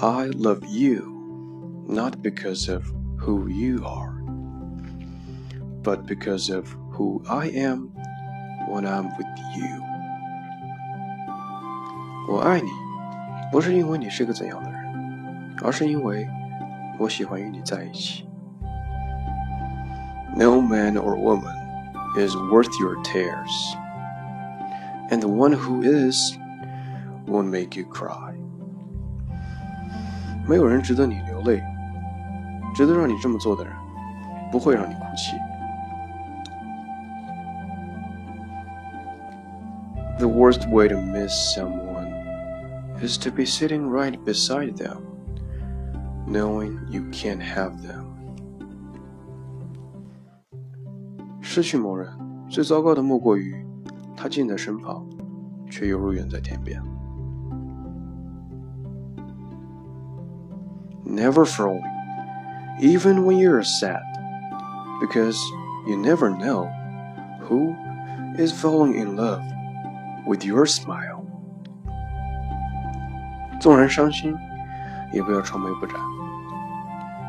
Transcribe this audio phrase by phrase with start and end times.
[0.00, 2.84] I love you not because of
[3.18, 4.14] who you are,
[5.82, 7.90] but because of who I am
[8.68, 9.82] when I'm with you.
[12.28, 12.68] 我爱你，
[13.52, 16.28] 不是因为你是个怎样的人，而是因为
[16.98, 18.26] 我喜欢与你在一起。
[20.36, 21.54] No man or woman
[22.16, 23.76] is worth your tears,
[25.10, 26.36] and the one who is
[27.26, 28.34] won't make you cry.
[30.49, 31.61] 没有人值得你流泪，
[32.73, 33.71] 值得让你这么做的人，
[34.51, 35.37] 不会让你哭泣。
[40.17, 42.09] The worst way to miss someone
[42.99, 44.97] is to be sitting right beside them,
[46.27, 48.05] knowing you can't have them.
[51.41, 52.09] 失去某人，
[52.49, 53.63] 最糟糕的莫过于
[54.17, 55.07] 他近在身旁，
[55.69, 56.81] 却犹如远在天边。
[61.08, 61.82] never falling,
[62.80, 64.02] even when you're sad,
[65.00, 65.38] because
[65.86, 66.70] you never know
[67.42, 67.74] who
[68.38, 69.42] is falling in love
[70.26, 71.24] with your smile.
[73.60, 74.36] 纵然伤心，
[75.12, 75.96] 也不要愁眉不展，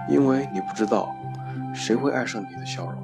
[0.09, 1.15] 因为你不知道
[1.73, 2.95] 谁会爱上你的笑容。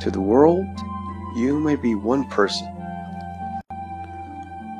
[0.00, 0.66] To the world,
[1.34, 2.68] you may be one person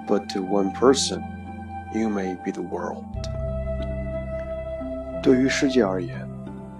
[0.08, 1.22] but to one person,
[1.94, 3.04] you may be the world.
[5.22, 6.28] 对于世界而言，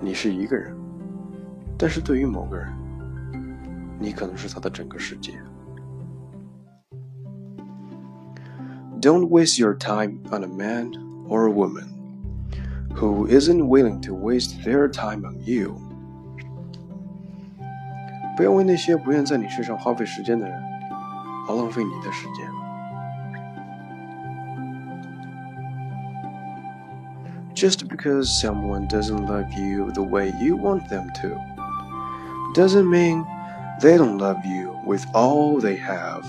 [0.00, 0.76] 你是一个人，
[1.78, 2.68] 但是对于某个人，
[3.98, 5.32] 你可能是他的整个世界。
[9.00, 10.92] Don't waste your time on a man
[11.28, 11.88] or a woman
[12.94, 15.74] who isn't willing to waste their time on you.
[18.36, 20.60] 不要为那些不愿在你身上花费时间的人
[21.48, 22.50] 而浪费你的时间。
[27.58, 31.38] Just because someone doesn't love you the way you want them to
[32.54, 33.24] doesn't mean
[33.80, 36.24] they don't love you with all they have.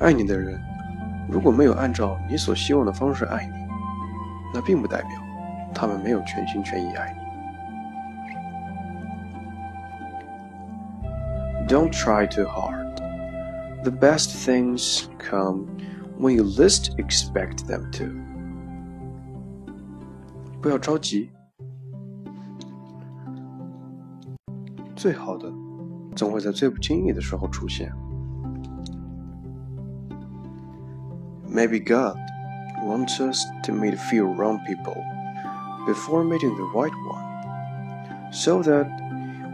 [0.00, 0.60] 爱你的人，
[1.28, 3.52] 如果没有按照你所希望的方式爱你，
[4.52, 5.10] 那并不代表
[5.74, 7.20] 他们没有全心全意爱你。
[11.66, 12.96] Don't try too hard.
[13.82, 15.66] The best things come
[16.18, 18.21] when you least expect them to.
[20.62, 21.30] 不要着急，
[24.96, 25.52] 最好的
[26.16, 27.92] 总会在最不经意的时候出现。
[31.48, 32.16] Maybe God
[32.84, 34.96] wants us to meet a few wrong people
[35.86, 38.86] before meeting the right one, so that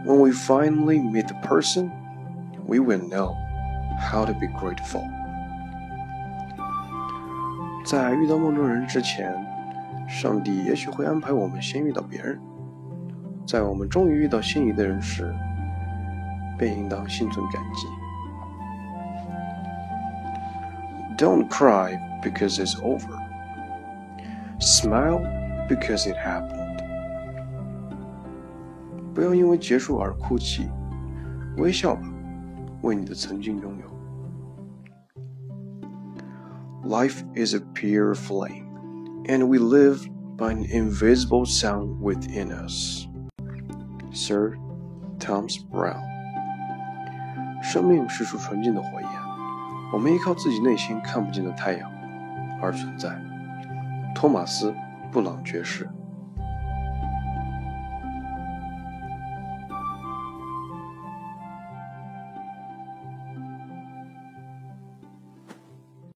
[0.05, 1.91] when we finally meet the person,
[2.67, 3.35] we will know
[3.99, 5.03] how to be grateful.
[7.85, 9.33] 在遇到梦中人之前。
[10.10, 12.38] 上帝也许会安排我们先遇到别人，
[13.46, 15.32] 在我们终于遇到心仪的人时，
[16.58, 17.86] 便应当心存感激。
[21.16, 23.18] Don't cry because it's over.
[24.58, 25.22] Smile
[25.68, 26.80] because it happened.
[29.14, 30.68] 不要因为结束而哭泣，
[31.56, 32.02] 微笑吧，
[32.82, 33.90] 为你的曾经拥有。
[36.88, 38.69] Life is a pure flame
[39.26, 43.06] and we live by an invisible sound within us.
[44.12, 44.56] Sir
[45.18, 46.08] Thomas Browne。
[47.62, 49.08] 生命是束纯净的火焰，
[49.92, 51.90] 我们依靠自己内心看不见的太阳
[52.62, 53.20] 而存在。
[54.14, 54.70] 托马斯·
[55.12, 55.88] 布朗爵士。